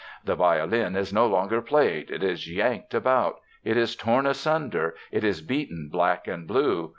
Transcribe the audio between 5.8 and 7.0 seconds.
black and blue.